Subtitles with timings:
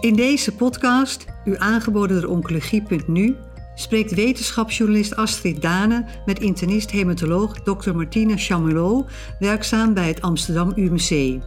[0.00, 3.36] In deze podcast, u aangeboden door Oncologie.nu,
[3.74, 7.94] spreekt wetenschapsjournalist Astrid Dane met internist-hematoloog Dr.
[7.94, 11.40] Martina Chamelot, werkzaam bij het Amsterdam UMC.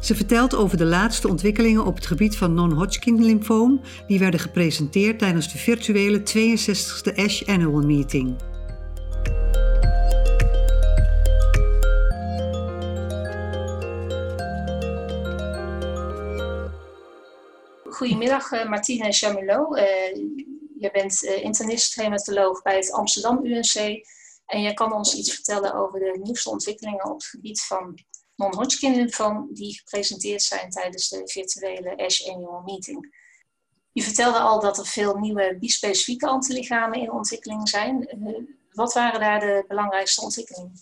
[0.00, 5.18] Ze vertelt over de laatste ontwikkelingen op het gebied van non-Hodgkin lymfoom, die werden gepresenteerd
[5.18, 8.36] tijdens de virtuele 62e ASH Annual Meeting.
[17.98, 19.76] Goedemiddag uh, Martine Chamilot.
[19.76, 20.14] Uh,
[20.78, 24.04] je bent uh, internist-hematoloog bij het Amsterdam UNC
[24.46, 27.98] en je kan ons iets vertellen over de nieuwste ontwikkelingen op het gebied van
[28.36, 33.14] non-Hodgkin lymfoom die gepresenteerd zijn tijdens de virtuele ASH Annual Meeting.
[33.92, 38.08] Je vertelde al dat er veel nieuwe bispecifieke antilichamen in ontwikkeling zijn.
[38.70, 40.72] wat waren daar de belangrijkste ontwikkelingen?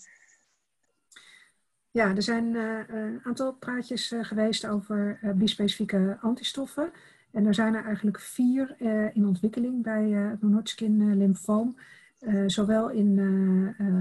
[1.97, 6.91] Ja, er zijn uh, een aantal praatjes uh, geweest over uh, bispecifieke antistoffen.
[7.31, 8.75] En er zijn er eigenlijk vier
[9.13, 11.77] in ontwikkeling bij het non-Hodgkin lymfoom.
[12.47, 13.19] zowel in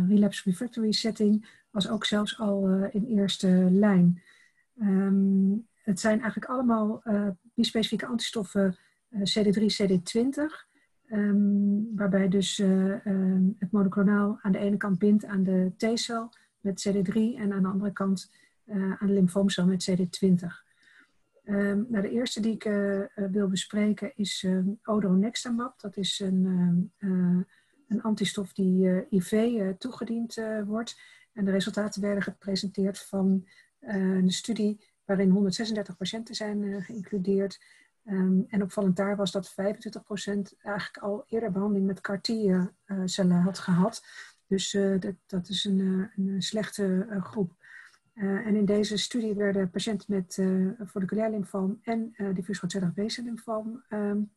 [0.08, 4.22] relapse refractory setting als ook zelfs al in eerste lijn.
[4.82, 7.02] Um, het zijn eigenlijk allemaal
[7.54, 8.76] bispecifieke antistoffen
[9.18, 10.36] CD3, CD20.
[11.10, 12.56] Um, waarbij dus
[13.58, 16.30] het monoclonaal aan de ene kant bindt aan de T-cel
[16.66, 18.30] met CD3 en aan de andere kant
[18.64, 20.64] uh, aan lymfoomcel met CD20.
[21.44, 25.80] Um, nou, de eerste die ik uh, wil bespreken is um, odronextamab.
[25.80, 26.44] Dat is een,
[26.98, 27.44] uh,
[27.88, 31.00] een antistof die IV toegediend wordt.
[31.32, 33.46] En de resultaten werden gepresenteerd van
[33.80, 37.60] een studie waarin 136 patiënten zijn geïncludeerd.
[38.04, 39.54] Um, en opvallend daar was dat 25%
[40.62, 44.02] eigenlijk al eerder behandeling met CAR-T-cellen had gehad.
[44.46, 47.54] Dus uh, dat, dat, is een, eh, een slechte uh, groep.
[48.14, 50.42] En in deze studie werden patiënten met
[50.88, 54.30] folliculair lymfoom en diffuus grootcellig B-cel-lymfoom um,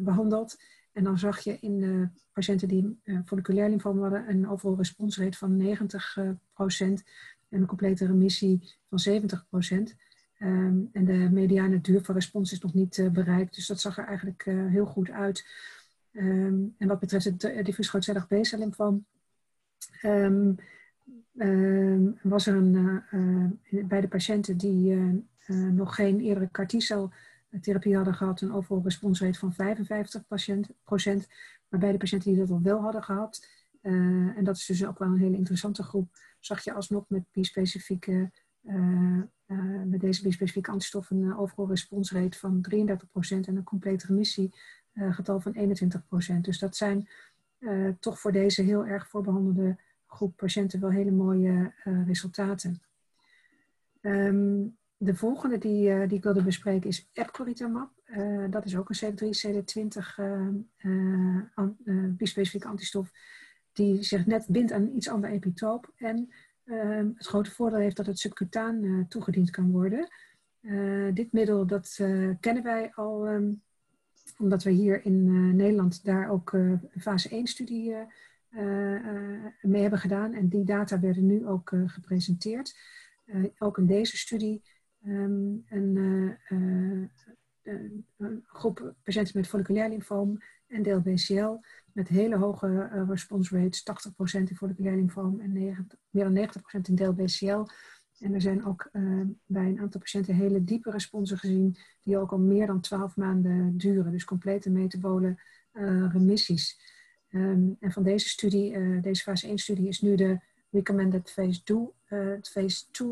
[0.00, 0.60] behandeld.
[0.92, 5.64] En dan zag je in patiënten die folliculair lymfoom hadden een overal responsrate van 90%
[7.48, 9.12] en een complete remissie van 70%.
[9.72, 9.94] Um,
[10.38, 13.54] ehm, en de mediane duur van respons is nog niet bereikt.
[13.54, 15.44] Dus dat zag er eigenlijk heel goed uit.
[16.12, 18.26] Um, en wat betreft het uh, diffuus grootcellig
[20.02, 20.56] um,
[22.22, 23.02] was er een,
[23.70, 28.82] uh, bij de patiënten die uh, nog geen eerdere CAR T-cel-therapie hadden gehad, een overal
[28.82, 30.22] responsrate van 55
[30.84, 31.28] procent.
[31.68, 33.46] Maar bij de patiënten die dat al wel hadden gehad,
[33.82, 36.08] en dat is dus ook wel een hele interessante groep,
[36.40, 38.30] zag je alsnog met bispecifieke
[39.84, 42.74] met deze bispecifieke antistoffen een overal responsrate van 33%
[43.28, 45.76] en een complete remissie uh, getal van
[46.34, 46.40] 21%.
[46.40, 47.08] Dus dat zijn
[47.62, 49.76] uh, toch voor deze heel erg voorbehandelde
[50.06, 52.82] groep patiënten wel hele mooie uh, resultaten.
[54.00, 57.90] Um, de volgende die, die ik wilde bespreken is epcoritamab.
[58.50, 59.98] dat is ook een CD3, CD20
[61.54, 61.76] an,
[62.16, 63.12] bispecifieke antistof
[63.72, 65.92] die zich net bindt aan iets ander epitoop.
[65.96, 66.32] En
[66.64, 70.08] ehm, het grote voordeel heeft dat het subcutaan toegediend kan worden.
[71.14, 71.94] dit middel dat
[72.40, 73.62] kennen wij al um,
[74.42, 78.06] omdat we hier in uh, Nederland daar ook uh, fase 1 studie uh,
[79.60, 80.32] mee hebben gedaan.
[80.32, 82.76] En die data werden nu ook gepresenteerd.
[83.58, 84.62] ook in deze studie
[85.02, 86.38] een, een,
[88.46, 91.54] groep patiënten met folliculair lymfoom en DLBCL
[91.92, 93.84] met hele hoge response rates,
[94.38, 97.62] 80% in folliculair lymfoom en 90, meer dan 90% in DLBCL.
[98.22, 102.32] En er zijn ook uh, bij een aantal patiënten hele diepe responsen gezien, die ook
[102.32, 104.12] al meer dan 12 maanden duren.
[104.12, 105.36] Dus complete metabole
[105.72, 106.80] uh, remissies.
[107.30, 110.38] Um, en van deze studie, uh, deze fase 1-studie, is nu de
[110.70, 113.08] recommended phase 2, phase 2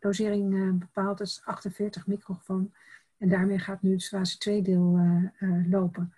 [0.00, 1.18] dosering bepaald.
[1.18, 2.72] Dat is 48 microgram.
[3.18, 5.00] En daarmee gaat nu het fase 2 deel
[5.68, 6.14] lopen.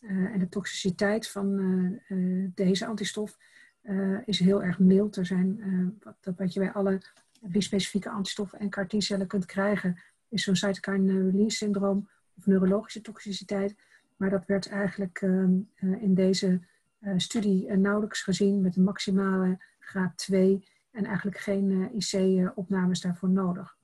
[0.00, 2.00] en de toxiciteit van
[2.54, 3.38] deze antistof
[4.24, 5.16] is heel erg mild.
[5.16, 5.60] Er zijn,
[6.02, 7.00] wat, wat je bij alle
[7.42, 8.86] bispecifieke antistoffen en CAR
[9.26, 9.98] kunt krijgen,
[10.28, 13.76] is zo'n cytokine release syndroom of neurologische toxiciteit.
[14.16, 15.42] Maar dat werd eigenlijk uh,
[16.02, 16.60] in deze
[17.00, 23.28] uh, studie uh, nauwelijks gezien met een maximale graad 2 en eigenlijk geen IC-opnames daarvoor
[23.28, 23.76] nodig.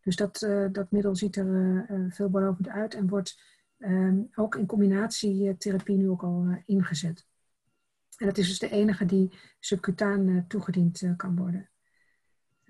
[0.00, 0.38] Dus dat,
[0.72, 3.40] dat middel ziet er veelbelovend uit en wordt
[3.78, 7.26] ehm, ook in combinatietherapie nu ook al ingezet.
[8.16, 11.70] En dat is dus de enige die subcutaan toegediend kan worden.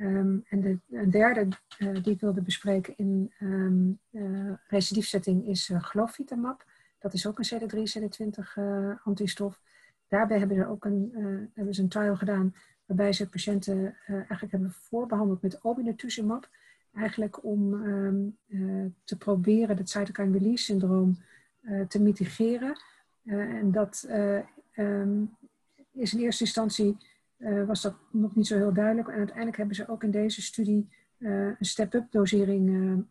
[0.02, 5.82] Um, en de derde uh, die ik wilde bespreken in um, uh, recidiefsetting is uh,
[5.82, 6.64] glofitamab.
[6.98, 8.62] Dat is ook een CD3, CD20
[9.04, 9.60] antistof.
[10.08, 11.12] Daarbij hebben ze ook een,
[11.54, 12.54] hebben ze een trial gedaan
[12.86, 16.48] waarbij ze patiënten eigenlijk hebben voorbehandeld met obinutuzumab.
[16.94, 21.18] eigenlijk om ehm, te proberen het cytokine release syndroom
[21.88, 22.76] te mitigeren.
[23.24, 24.06] en dat
[24.72, 25.24] ehm,
[25.92, 26.96] is in eerste instantie
[27.66, 29.08] was dat nog niet zo heel duidelijk.
[29.08, 33.04] En uiteindelijk hebben ze ook in deze studie een step-up dosering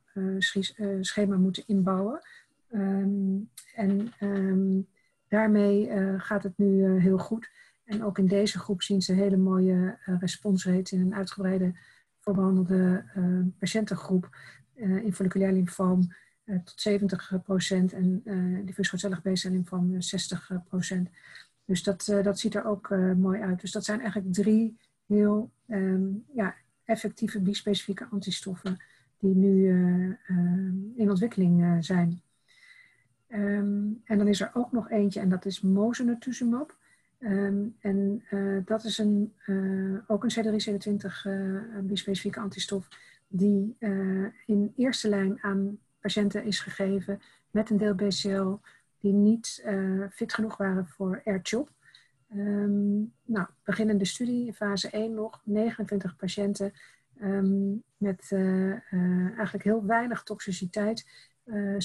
[1.01, 2.21] schema moeten inbouwen.
[2.69, 3.37] Ehm,
[3.75, 4.13] en
[5.27, 5.89] daarmee
[6.19, 7.49] gaat het nu heel goed.
[7.83, 11.73] En ook in deze groep zien ze hele mooie responsrates in een uitgebreide
[12.19, 13.03] voorbehandelde
[13.59, 14.29] patiëntengroep
[14.75, 16.13] in folliculair lymfoom
[16.45, 18.21] tot 70% en
[18.65, 21.09] diffuus grootcellig B-cel lymfoom 60%.
[21.71, 23.61] Dus dat, dat ziet er ook mooi uit.
[23.61, 28.77] Dus dat zijn eigenlijk drie heel um, ja, effectieve bispecifieke antistoffen
[29.19, 29.67] die nu
[30.95, 32.21] in ontwikkeling zijn.
[33.27, 36.77] Um, en dan is er ook nog eentje en dat is mosunetuzumab.
[37.19, 39.33] Um, en uh, dat is een,
[40.07, 42.87] ook een CD327 uh, bispecifieke antistof
[43.27, 43.75] die
[44.45, 47.21] in eerste lijn aan patiënten is gegeven
[47.51, 48.53] met een deel BCL
[49.01, 49.63] die niet
[50.11, 51.69] fit genoeg waren voor AirChop.
[52.35, 56.73] Um, nou, beginnende studie, fase 1 nog, 29 patiënten
[57.21, 58.31] um, met
[59.35, 61.29] eigenlijk heel weinig toxiciteit.
[61.45, 61.75] Uh,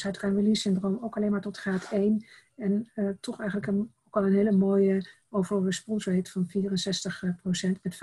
[0.52, 2.26] syndroom ook alleen maar tot graad 1.
[2.56, 2.90] En
[3.20, 6.46] toch eigenlijk een, ook al een hele mooie over een response rate van
[7.76, 7.98] 64% met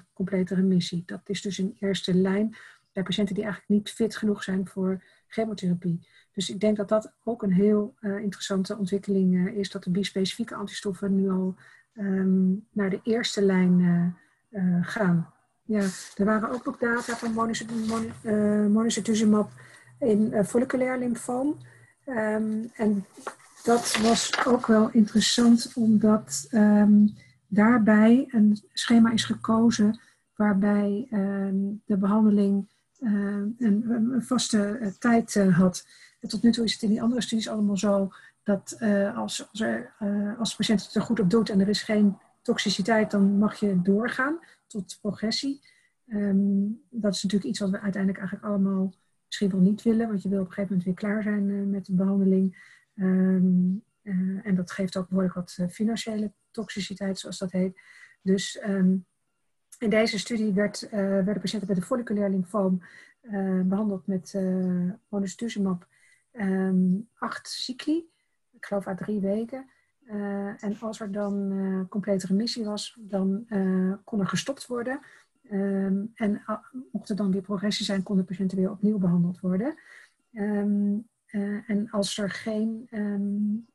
[0.00, 1.02] 45% complete remissie.
[1.06, 2.56] Dat is dus in eerste lijn
[3.02, 6.08] patiënten die eigenlijk niet fit genoeg zijn voor chemotherapie.
[6.32, 9.90] Dus ik denk dat dat ook een heel uh, interessante ontwikkeling uh, is, dat de
[9.90, 11.54] bispecifieke antistoffen nu al
[11.94, 13.80] um, naar de eerste lijn
[14.50, 15.32] uh, gaan.
[15.62, 15.86] Ja,
[16.16, 17.32] er waren ook nog data van
[18.72, 19.50] monocytuzumab
[19.98, 21.56] in folliculair lymfoom.
[22.06, 23.04] Um, en
[23.62, 27.14] dat was ook wel interessant, omdat um,
[27.46, 30.00] daarbij een schema is gekozen
[30.34, 31.06] waarbij
[31.84, 32.68] de behandeling
[33.00, 35.86] een, een, vaste uh, tijd uh, had.
[36.20, 38.12] En tot nu toe is het in die andere studies allemaal zo
[38.42, 38.76] dat
[39.14, 39.92] als, als, er,
[40.38, 43.60] als de patiënt het er goed op doet en er is geen toxiciteit, dan mag
[43.60, 45.60] je doorgaan tot progressie.
[46.90, 48.94] dat is natuurlijk iets wat we uiteindelijk eigenlijk allemaal
[49.26, 51.86] misschien wel niet willen, want je wil op een gegeven moment weer klaar zijn met
[51.86, 52.78] de behandeling.
[52.94, 53.84] Um,
[54.42, 57.80] en dat geeft ook behoorlijk wat financiële toxiciteit, zoals dat heet.
[58.22, 59.06] Dus um,
[59.80, 62.82] in deze studie werd, uh, werden patiënten met een folliculair lymfoom
[63.64, 65.86] behandeld met uh, monocytuzumab
[66.32, 68.08] um, acht cycli,
[68.52, 69.66] ik geloof uit drie weken.
[70.60, 73.46] en als er dan complete remissie was, dan
[74.04, 75.00] kon er gestopt worden.
[75.50, 76.42] Um, en
[76.92, 79.74] mocht er dan weer progressie zijn, konden patiënten weer opnieuw behandeld worden.
[81.30, 82.88] Uh, en als er geen,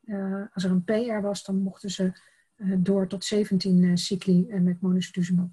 [0.04, 2.12] uh, als er een PR was, dan mochten ze
[2.56, 5.48] uh, door tot 17 cycli met monocytuzumab.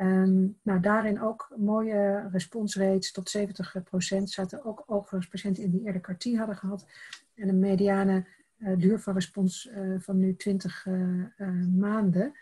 [0.00, 4.22] Um, nou, daarin ook mooie responsrates tot 70%.
[4.22, 6.86] Zaten ook overigens patiënten in die eerder CAR hadden gehad.
[7.34, 8.26] En een mediane
[8.76, 10.86] duur van respons van nu 20
[11.76, 12.32] maanden.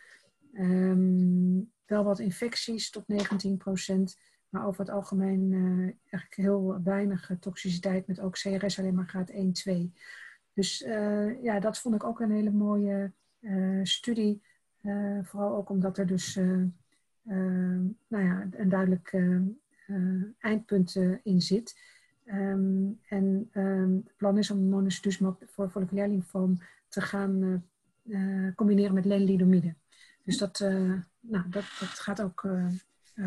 [0.53, 3.17] Um, wel wat infecties tot 19%.
[4.49, 5.53] Maar over het algemeen
[6.11, 9.93] eigenlijk heel weinig toxiciteit met ook CRS alleen maar graad 1, 2.
[10.53, 10.79] Dus
[11.43, 13.13] ja, dat vond ik ook een hele mooie
[13.83, 14.43] studie.
[15.23, 16.39] vooral ook omdat er dus
[18.09, 19.17] nou ja, een duidelijk
[20.39, 21.79] eindpunt in zit.
[22.27, 26.59] Um, en het plan is om monocytusmab voor folliculair lymfoom
[26.89, 27.65] te gaan
[28.55, 29.75] combineren met lenalidomide.
[30.25, 30.59] Dus dat,
[31.21, 32.49] nou, dat, dat gaat ook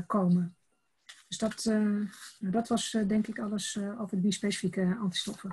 [0.07, 0.55] komen.
[1.27, 5.51] Dus dat, uh, dat was denk ik alles over die specifieke antistoffen.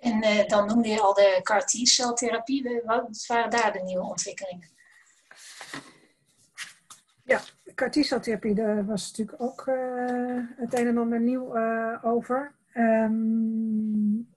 [0.00, 2.82] En dan noemde je al de CAR T-celtherapie.
[2.84, 4.68] Wat waren daar de nieuwe ontwikkelingen?
[7.26, 7.40] Ja,
[7.74, 9.64] CAR T-celtherapie, daar was natuurlijk ook
[10.56, 11.58] het een en ander nieuw
[12.02, 12.52] over.
[12.74, 14.28] Um,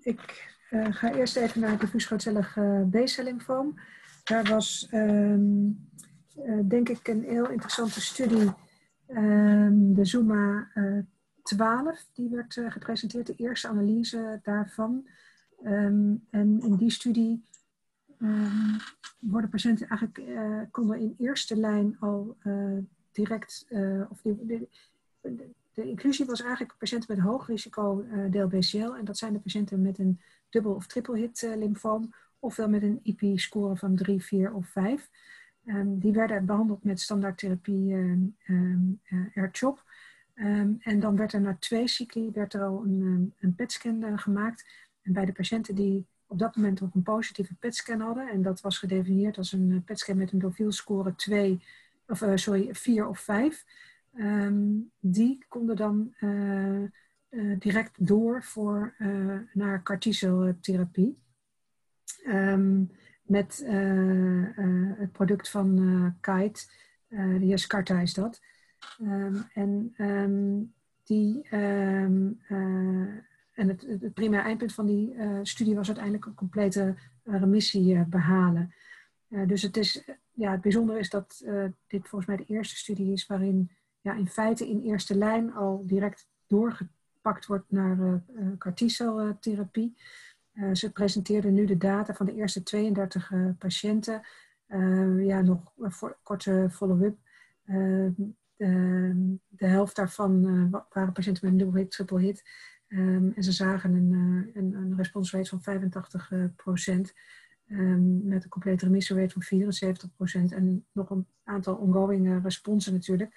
[0.00, 3.78] ik ga eerst even naar het diffuus lymfoom.
[4.24, 5.88] Daar was um,
[6.64, 8.52] denk ik een heel interessante studie
[9.08, 11.04] Um, de Zuma uh, eh,
[11.42, 15.08] 12, die werd gepresenteerd, de eerste analyse daarvan.
[15.62, 17.44] En in die studie
[18.24, 18.76] um,
[19.18, 22.36] worden patiënten eigenlijk, uh, konden in eerste lijn al
[23.12, 23.66] direct,
[24.08, 24.68] of de,
[25.72, 28.94] de, inclusie was eigenlijk patiënten met hoog risico deel BCL.
[28.94, 33.00] En dat zijn de patiënten met een dubbel of triple hit lymfoom, ofwel met een
[33.02, 35.10] IP-score van 3, 4 of 5.
[35.66, 38.36] Um, die werden behandeld met standaardtherapie um,
[39.14, 44.64] uh, en dan werd er na twee cycli werd er al een, een PET-scan gemaakt.
[45.02, 48.60] En bij de patiënten die op dat moment nog een positieve PET-scan hadden, en dat
[48.60, 51.62] was gedefinieerd als een uh, PET-scan met een dofiel score 2,
[52.06, 53.64] of uh, sorry, 4 of 5,
[54.14, 54.62] ehm,
[55.00, 56.14] die konden dan
[57.58, 58.94] direct door voor,
[59.52, 61.18] naar carticeltherapie.
[62.26, 62.90] Um,
[63.22, 63.64] met
[64.96, 66.66] het product van Kite,
[67.08, 68.40] de Yescarta is dat.
[69.52, 69.94] en
[71.02, 71.48] die
[73.54, 76.94] en het, het primaire eindpunt van die uh, studie was uiteindelijk een complete
[77.24, 78.74] uh, remissie uh, behalen.
[79.28, 81.44] dus het, is, ja, het bijzondere is dat
[81.86, 83.70] dit volgens mij de eerste studie is waarin
[84.00, 88.22] ja, in feite in eerste lijn al direct doorgepakt wordt naar
[88.58, 89.96] carticeltherapie.
[90.72, 94.22] ze presenteerden nu de data van de eerste 32 patiënten.
[95.18, 97.16] ja, nog voor, korte follow-up.
[98.56, 102.42] De, helft daarvan waren patiënten met een dubbel hit, triple hit.
[102.94, 107.14] Ehm, en ze zagen een, uh, een, een responsrate van 85 uh, procent.
[107.68, 110.52] Um, met een complete remissie van 74 procent.
[110.52, 113.34] En nog een aantal ongoing uh, responsen natuurlijk.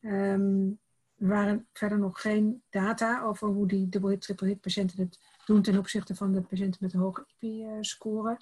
[0.00, 0.78] Um,
[1.18, 5.62] er waren verder nog geen data over hoe die dubbel triple hit patiënten het doen
[5.62, 8.38] ten opzichte van de patiënten met een hoge IP-score.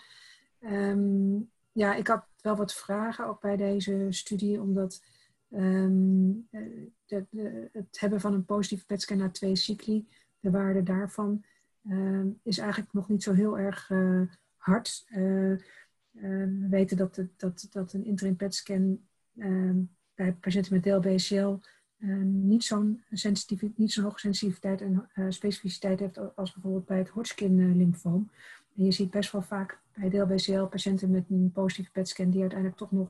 [1.73, 5.02] ja, ik had wel wat vragen ook bij deze studie, omdat
[5.49, 10.07] de, het hebben van een positieve PET-scan na twee cycli
[10.40, 11.44] de waarde daarvan
[11.88, 14.23] uh, is eigenlijk nog niet zo heel erg uh,
[14.56, 15.06] hard.
[15.09, 15.56] Uh,
[16.11, 19.00] we weten dat, dat, dat een interim PET-scan
[19.38, 19.78] ehm,
[20.14, 21.54] bij patiënten met DLBCL
[22.23, 23.02] niet zo'n
[23.76, 28.30] niet zo'n hoge sensitiviteit en specificiteit heeft als bijvoorbeeld bij het Hodgkin-lymfoom.
[28.76, 32.78] En je ziet best wel vaak bij DLBCL patiënten met een positieve PET-scan die uiteindelijk
[32.78, 33.09] toch nog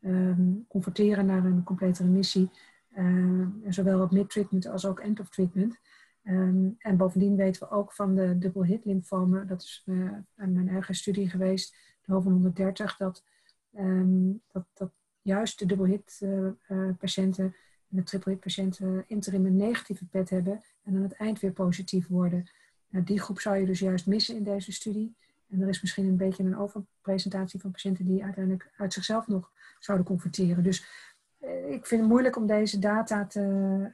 [0.00, 2.50] um, converteren naar een complete remissie.
[3.68, 5.78] zowel op mid-treatment als ook end-of-treatment.
[6.24, 10.68] Ehm, en bovendien weten we ook van de dubbel hit lymfomen, dat is uh, mijn
[10.68, 13.24] eigen studie geweest, de HOVEN 130, dat,
[13.72, 19.04] ehm, dat, dat juist de dubbel hit uh, uh, patiënten en de triple hit patiënten
[19.06, 22.50] interim een negatieve PET hebben en aan het eind weer positief worden.
[22.88, 25.16] Nou, die groep zou je dus juist missen in deze studie.
[25.48, 29.52] En er is misschien een beetje een overpresentatie van patiënten die uiteindelijk uit zichzelf nog
[29.78, 30.62] zouden converteren.
[30.62, 30.86] Dus eh,
[31.68, 33.40] ik vind het moeilijk om deze data te,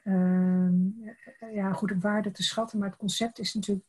[0.05, 2.79] uh, ja, goed op waarde te schatten.
[2.79, 3.87] Maar het concept is natuurlijk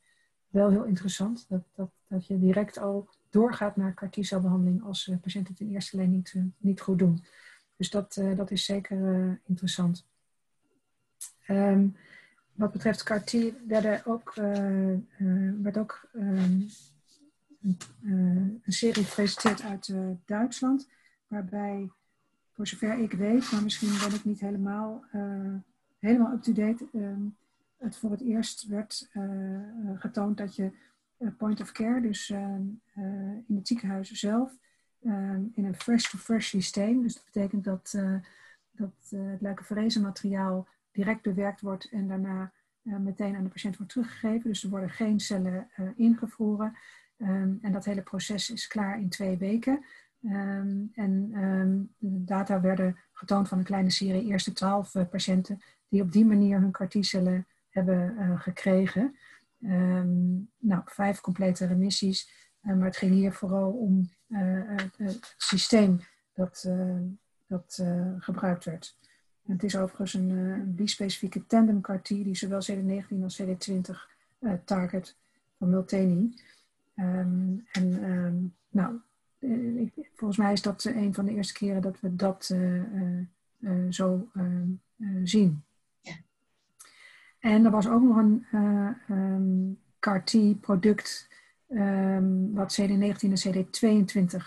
[0.50, 1.46] wel heel interessant.
[1.50, 5.98] Dat, dat, dat je direct al doorgaat naar carticelbehandeling als uh, patiënten het in eerste
[5.98, 7.24] lijn niet, niet goed doen.
[7.76, 10.06] Dus dat, dat is zeker interessant.
[11.48, 11.96] Um,
[12.54, 13.36] wat betreft CAR-T
[13.68, 14.34] werd ook,
[15.62, 16.68] werd ook um,
[18.04, 19.94] een serie gepresenteerd uit
[20.26, 20.90] Duitsland,
[21.28, 21.90] waarbij
[22.62, 25.56] voor zover ik weet, maar misschien ben ik niet helemaal, uh,
[26.00, 27.22] helemaal up-to-date, ehm,
[27.78, 29.60] het voor het eerst werd uh,
[29.96, 30.72] getoond dat je
[31.38, 32.62] point of care, dus ehm,
[33.48, 34.52] in het ziekenhuis zelf,
[35.04, 37.98] ehm, in een fresh-to-fresh systeem, dus dat betekent dat,
[38.72, 42.52] dat het leukapherese materiaal direct bewerkt wordt en daarna
[42.82, 44.50] meteen aan de patiënt wordt teruggegeven.
[44.50, 46.78] Dus er worden geen cellen ingevroren.
[47.62, 49.86] en dat hele proces is klaar in twee weken.
[50.24, 55.62] Um, en um, de data werden getoond van een kleine serie eerste twaalf uh, patiënten
[55.90, 59.16] die op die manier hun CAR-T-cellen hebben uh, gekregen.
[59.64, 62.30] Um, nou, vijf complete remissies,
[62.64, 64.10] uh, maar het ging hier vooral om
[64.98, 66.00] het systeem
[66.34, 66.70] dat,
[67.48, 67.84] dat
[68.18, 68.98] gebruikt werd.
[69.46, 73.92] Het is overigens een, bispecifieke tandem CAR-T die zowel CD19 als CD20
[74.66, 75.18] target
[75.58, 76.36] van Multeni.
[76.96, 77.66] en
[78.72, 79.00] nou, eh,
[80.16, 83.26] volgens mij is dat een van de eerste keren dat we dat eh, eh,
[83.90, 84.30] zo
[85.24, 85.64] zien.
[86.02, 86.14] Ja.
[87.40, 88.46] En er was ook nog een
[89.10, 91.30] um, CAR-T-product
[91.70, 94.38] um, wat CD19 en CD22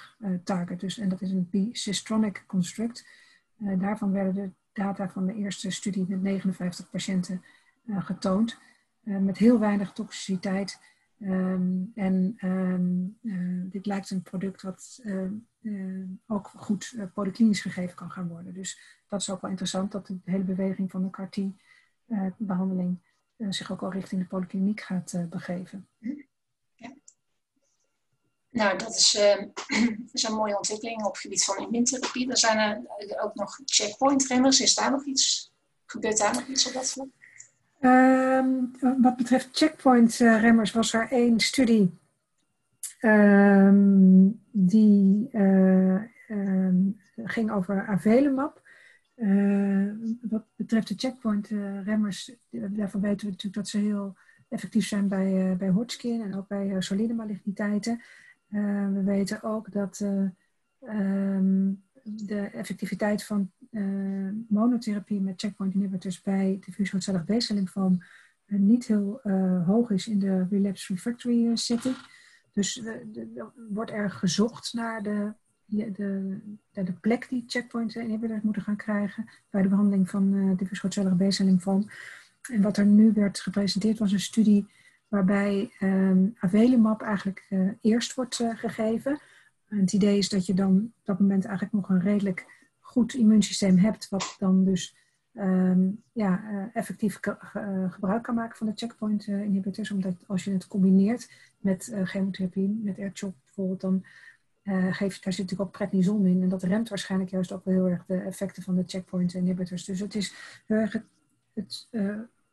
[0.44, 0.80] target.
[0.80, 3.06] Dus, en dat is een Bisystronic construct.
[3.58, 7.42] daarvan werden de data van de eerste studie met 59 patiënten
[7.88, 8.58] getoond.
[9.00, 10.78] met heel weinig toxiciteit
[11.20, 15.30] Um, en um, uh, dit lijkt een product wat uh,
[15.60, 18.54] uh, ook goed polyklinisch gegeven kan gaan worden.
[18.54, 22.98] Dus dat is ook wel interessant dat de hele beweging van de CAR-T-behandeling
[23.48, 25.88] zich ook al richting de polykliniek gaat begeven.
[28.50, 29.14] Nou, dat is,
[30.12, 32.30] een mooie ontwikkeling op het gebied van immuuntherapie.
[32.30, 34.60] Er zijn er ook nog checkpoint-remmers.
[34.60, 35.52] Is daar nog iets?
[35.86, 37.08] Gebeurt daar nog iets op dat vlak?
[37.84, 38.70] Um,
[39.02, 41.98] wat betreft checkpoint-remmers was er één studie
[43.00, 48.62] um, die uh, um, ging over Avelemab.
[49.16, 54.16] Uh, wat betreft de checkpoint-remmers, daarvan weten we natuurlijk dat ze heel
[54.48, 58.02] effectief zijn bij, uh, bij Hodgkin en ook bij solide maligniteiten.
[58.92, 59.96] we weten ook dat
[62.04, 63.50] de effectiviteit van
[64.48, 67.56] monotherapie met checkpoint inhibitors bij diffuus grootcellig B-cel
[68.46, 69.20] niet heel
[69.66, 71.96] hoog is in de relapse refractory setting.
[72.52, 75.32] Dus er wordt er gezocht naar de,
[75.66, 76.40] de,
[76.72, 81.46] de, plek die checkpoint inhibitors moeten gaan krijgen bij de behandeling van diffuus grootcellig B-cel
[81.46, 84.66] En wat er nu werd gepresenteerd was een studie
[85.08, 87.48] waarbij um, Avelimab eigenlijk
[87.80, 89.20] eerst wordt gegeven.
[89.68, 92.46] En het idee is dat je dan op dat moment eigenlijk nog een redelijk
[92.94, 94.96] goed immuunsysteem hebt, wat dan dus
[95.32, 97.18] um, ja, uh, effectief
[97.88, 99.90] gebruik kan maken van de checkpoint inhibitors.
[99.90, 104.04] Omdat als je het combineert met chemotherapie, met R-CHOP bijvoorbeeld, dan
[104.90, 106.42] geeft, daar zit natuurlijk ook prednison in.
[106.42, 109.84] En dat remt waarschijnlijk juist ook wel heel erg de effecten van de checkpoint inhibitors.
[109.84, 110.34] Dus het is
[110.66, 111.02] heel erg
[111.54, 111.88] het,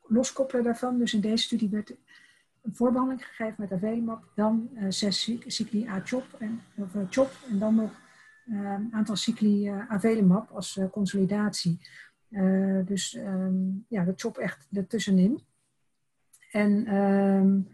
[0.07, 0.97] loskoppelen daarvan.
[0.97, 1.95] Dus in deze studie werd
[2.61, 7.59] een voorbehandeling gegeven met avelimab, dan uh, zes cycli A-CHOP en, of, uh, CHOP en
[7.59, 8.00] dan nog uh,
[8.51, 11.79] een aantal cycli avelimab als consolidatie.
[12.85, 15.41] dus um, ja, de CHOP echt ertussenin.
[16.51, 17.67] En um,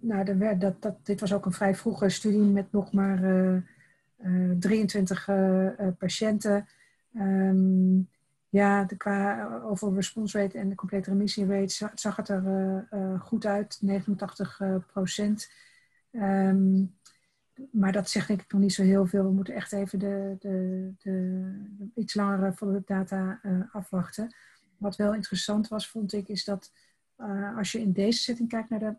[0.00, 3.62] nou, er werd, dat, dat, dit was ook een vrij vroege studie met nog maar
[4.58, 5.28] 23
[5.98, 6.68] patiënten.
[7.14, 8.08] Um,
[8.50, 13.18] ja, de, qua eh, over response rate en de complete remissie rate zag het er
[13.20, 15.50] goed uit, 89 uh, procent.
[17.72, 19.24] Maar dat zegt denk ik nog niet zo heel veel.
[19.24, 23.40] We moeten echt even de, de, de, iets langere follow-up data
[23.72, 24.34] afwachten.
[24.76, 26.72] Wat wel interessant was, vond ik, is dat
[27.56, 28.94] als je in deze setting kijkt naar de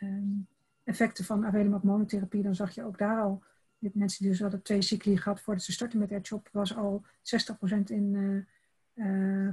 [0.00, 0.46] um,
[0.84, 3.42] effecten van avelimab monotherapie, dan zag je ook daar al
[3.78, 7.82] mensen die dus hadden twee cycli gehad voordat ze starten met AirChop, was al 60%
[7.84, 8.46] in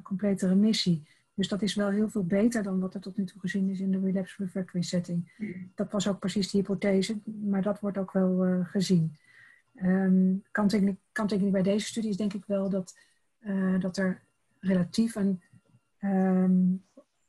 [0.03, 1.07] complete remissie.
[1.35, 3.79] Dus dat is wel heel veel beter dan wat er tot nu toe gezien is
[3.79, 5.31] in de relapse refractory setting.
[5.75, 9.15] Dat was ook precies de hypothese, maar dat wordt ook wel uh, gezien.
[9.83, 12.97] Um, kanttekening, bij deze studie is denk ik wel dat,
[13.41, 14.21] uh, dat er
[14.59, 15.41] relatief een,
[16.01, 16.83] um,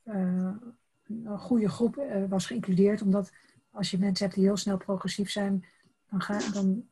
[0.04, 3.02] een goede groep was geïncludeerd.
[3.02, 3.32] Omdat
[3.70, 5.64] als je mensen hebt die heel snel progressief zijn,
[6.10, 6.86] dan, ga, dan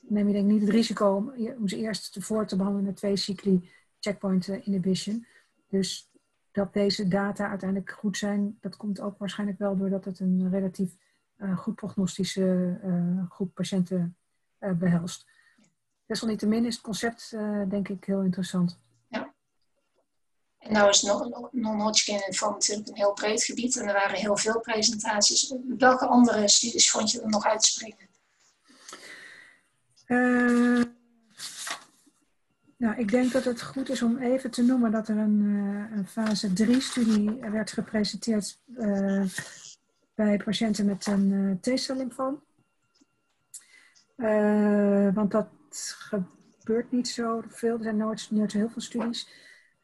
[0.00, 2.96] neem je denk ik niet het risico om, om ze eerst voor te behandelen met
[2.96, 5.26] twee cycli checkpoint eh, inhibition.
[5.68, 6.10] Dus
[6.56, 10.96] dat deze data uiteindelijk goed zijn, dat komt ook waarschijnlijk wel doordat het een relatief
[11.38, 14.16] uh, goed prognostische uh, groep patiënten
[14.60, 15.26] uh, behelst.
[16.06, 17.30] Desalniettemin is het concept
[17.68, 18.78] denk ik heel interessant.
[19.08, 19.34] Ja.
[20.58, 21.02] En nou is
[21.50, 25.54] non-Hodgkin van natuurlijk een heel breed gebied en er waren heel veel presentaties.
[25.78, 28.08] Welke andere studies vond je er nog uitspreken?
[32.78, 35.40] Uh, nou, ik denk dat het goed is om even te noemen dat er een,
[35.40, 39.24] uh, een fase 3-studie werd gepresenteerd uh,
[40.14, 42.42] bij patiënten met een uh, T-cel lymfoom.
[45.14, 45.48] want dat
[45.98, 47.76] gebeurt niet zo veel.
[47.76, 49.28] Er zijn nooit, nooit heel veel studies.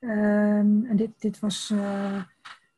[0.00, 1.72] Um, en dit, dit was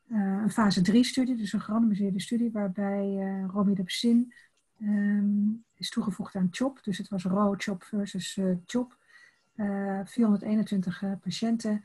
[0.09, 4.33] een fase 3-studie, dus een gerandomiseerde studie waarbij romidopsin
[4.81, 6.83] um, is toegevoegd aan CHOP.
[6.83, 8.97] Dus het was RAW CHOP versus uh, CHOP.
[9.57, 11.85] Uh, 421 uh, patiënten.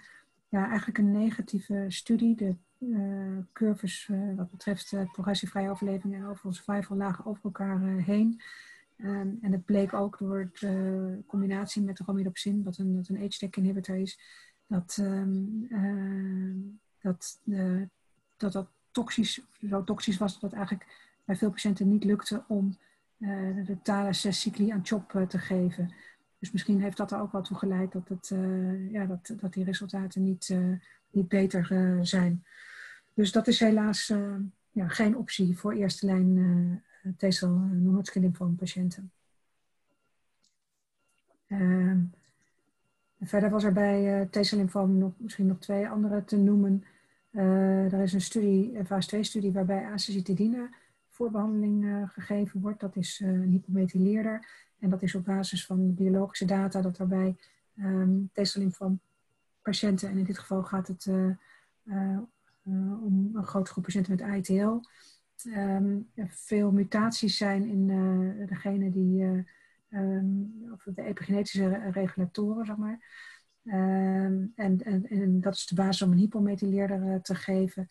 [0.50, 2.36] Ja, eigenlijk een negatieve studie.
[2.36, 8.42] De uh, curves wat betreft progressievrije overleving en overal survival lagen over elkaar heen.
[8.98, 13.26] Um, en het bleek ook door de combinatie met de romidopsin, wat een, wat een
[13.26, 14.20] H-deck inhibitor is,
[14.68, 17.40] dat um, dat,
[18.38, 20.88] dat dat toxisch, zo toxisch was dat het eigenlijk
[21.26, 22.78] bij veel patiënten niet lukte om
[23.18, 25.94] de totale zes cycli aan CHOP te geven.
[26.40, 29.54] Dus misschien heeft dat er ook wel toe geleid dat, het, uh, ja, dat, dat
[29.54, 30.56] die resultaten niet,
[31.10, 31.68] niet beter
[32.08, 32.46] zijn.
[33.14, 34.14] Dus dat is helaas
[34.72, 36.36] ja, geen optie voor eerste lijn
[37.18, 39.12] uh, van patiënten.
[41.48, 42.02] Ehm,
[43.20, 46.84] verder was er bij uh, T-cell nog, misschien nog twee andere te noemen.
[47.32, 50.70] er is een studie, een fase 2 studie waarbij azacitidine
[51.10, 52.80] voorbehandeling gegeven wordt.
[52.80, 54.48] Dat is een hypomethyleerder.
[54.80, 57.36] En dat is op basis van biologische data dat daarbij
[57.80, 58.30] um,
[58.70, 59.00] van
[59.62, 62.18] patiënten, en in dit geval gaat het uh,
[63.04, 64.80] om een grote groep patiënten met ITL,
[65.58, 67.88] um, veel mutaties zijn in
[68.48, 69.46] degene die,
[69.90, 73.00] um, of de epigenetische regulatoren, zeg maar.
[73.64, 77.90] en, en, en, dat is de basis om een hypomethyleerder te geven.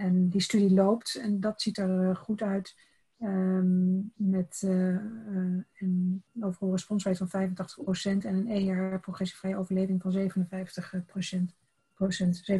[0.00, 2.76] En die studie loopt en dat ziet er eh, goed uit.
[3.22, 4.98] Um, met uh,
[5.78, 7.54] een overal responsrate van
[8.22, 10.30] 85% en een ER progressievrije overleving van
[11.02, 11.54] 57%.
[11.94, 12.54] Procent, 57%.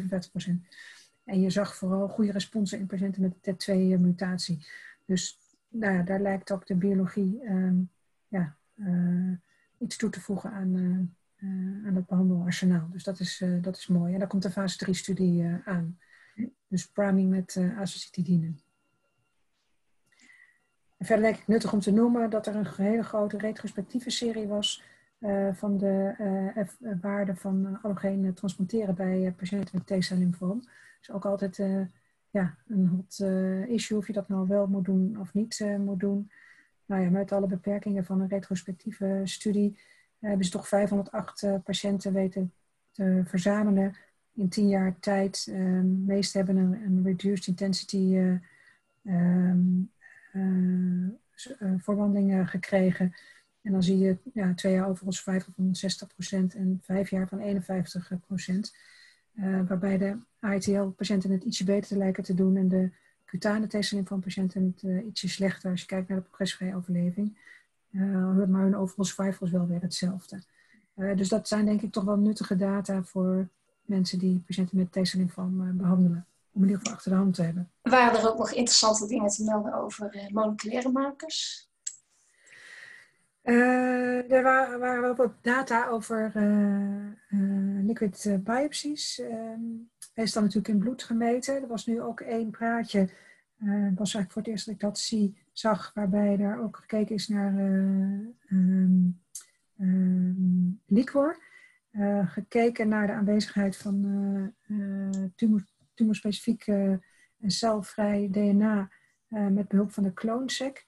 [1.23, 4.65] En je zag vooral goede responsen in patiënten met de TET2-mutatie.
[5.05, 7.89] Dus nou, daar lijkt ook de biologie um,
[8.27, 9.31] ja, uh,
[9.77, 10.75] iets toe te voegen aan,
[11.85, 12.89] aan het behandelarsenaal.
[12.91, 14.13] Dus dat is, dat is mooi.
[14.13, 15.97] En daar komt de fase 3-studie aan.
[16.67, 17.81] Dus priming met uh.
[21.01, 24.47] En verder denk ik nuttig om te noemen dat er een hele grote retrospectieve serie
[24.47, 24.83] was
[25.53, 26.15] van de
[26.79, 30.63] uh, waarde van allogeen transplanteren bij patiënten met T-cell lymfoom.
[30.99, 31.57] Dus ook altijd
[32.29, 33.19] ja, een hot
[33.69, 36.31] issue of je dat nou wel moet doen of niet moet doen.
[36.85, 39.79] Nou ja, met alle beperkingen van een retrospectieve studie
[40.19, 42.53] hebben ze toch 508 patiënten weten
[42.91, 43.95] te verzamelen
[44.33, 45.45] in tien jaar tijd.
[45.45, 48.37] De ehm, meeste hebben een, een reduced intensity
[49.03, 49.91] um,
[51.77, 53.13] verwandelingen gekregen.
[53.61, 55.75] En dan zie je ja, twee jaar overigens 50 van
[56.53, 57.41] 60% en vijf jaar van 51%.
[59.33, 62.89] Uh, waarbij de AITL-patiënten het ietsje beter lijken te doen en de
[63.25, 67.37] cutane testelling van patiënten het ietsje slechter als je kijkt naar de progressvrije overleving.
[67.91, 70.41] Uh, maar hun overall survival is wel weer hetzelfde.
[71.15, 73.47] dus dat zijn denk ik toch wel nuttige data voor
[73.85, 76.25] mensen die patiënten met T-cellymfoom uh, behandelen.
[76.53, 77.71] Om in ieder geval achter de hand te hebben.
[77.81, 81.69] Waren er ook nog interessante dingen te melden over uh, moleculaire markers?
[83.43, 86.31] Uh, er waren, waren wel wat data over
[87.83, 89.19] liquid biopsies.
[89.19, 89.61] Ehm,
[90.13, 91.61] meestal natuurlijk in bloed gemeten.
[91.61, 92.99] Er was nu ook één praatje.
[93.57, 97.15] Het was eigenlijk voor het eerst dat ik dat zie, zag, waarbij er ook gekeken
[97.15, 97.53] is naar
[98.49, 99.21] um,
[99.79, 101.37] um, liquor.
[101.91, 104.05] Eh, gekeken naar de aanwezigheid van
[104.67, 105.65] uh, tumor,
[106.01, 107.01] tumorspecifiek en
[107.51, 108.91] celvrij DNA
[109.27, 110.85] met behulp van de clonesec.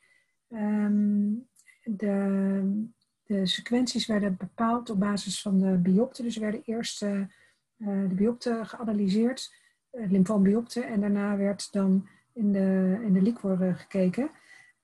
[0.50, 1.48] Um,
[1.84, 2.88] de,
[3.24, 6.24] de sequenties werden bepaald op basis van de biopte.
[6.24, 9.54] Dus werden eerst de biopte geanalyseerd,
[9.92, 14.30] uh, en daarna werd dan in de, in de liquor gekeken.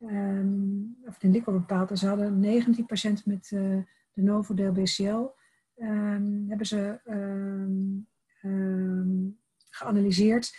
[0.01, 1.89] Um, of in liquor bepaald.
[1.89, 3.47] En ze hadden 19 patiënten met
[4.13, 5.37] de novo DLBCL
[5.81, 6.99] um, hebben ze
[9.69, 10.57] geanalyseerd,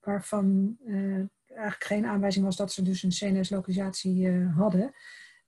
[0.00, 4.92] waarvan uh, eigenlijk geen aanwijzing was dat ze dus een CNS-localisatie uh, hadden.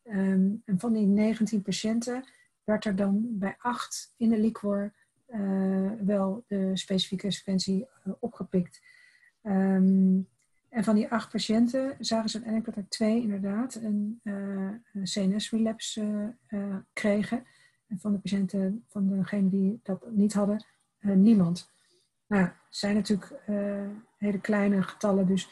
[0.03, 2.25] en van die 19 patiënten
[2.65, 4.93] werd er dan bij 8 in de liquor
[5.29, 7.87] uh, wel de specifieke sequentie
[8.19, 8.81] opgepikt.
[9.43, 16.35] en van die acht patiënten zagen ze uiteindelijk dat er twee inderdaad een, een CNS-relapse
[16.93, 17.45] kregen.
[17.87, 20.65] En van de patiënten, van degenen die dat niet hadden,
[21.01, 21.71] niemand.
[22.31, 25.49] Nou, het zijn natuurlijk uh, hele kleine getallen, dus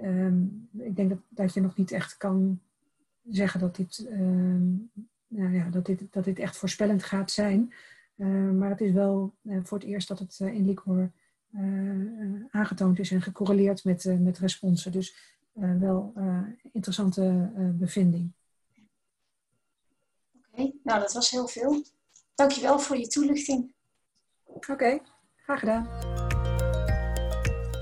[0.00, 2.60] um, ik denk dat, dat je nog niet echt kan
[3.28, 4.90] zeggen dat dit, um,
[5.26, 7.74] nou ja, dat dit, dat dit echt voorspellend gaat zijn.
[8.16, 11.10] Uh, maar het is wel voor het eerst dat het in Liquor
[12.50, 14.92] aangetoond is en gecorreleerd met, met responsen.
[14.92, 16.12] Dus wel
[16.72, 18.32] interessante bevinding
[20.82, 21.84] nou dat was heel veel.
[22.34, 23.74] Dankjewel voor je toelichting.
[24.44, 25.00] Oké,
[25.42, 25.88] graag gedaan.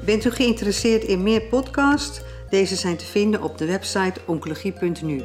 [0.04, 2.20] Bent u geïnteresseerd in meer podcasts?
[2.50, 5.22] Deze zijn te vinden op de website oncologie.nu.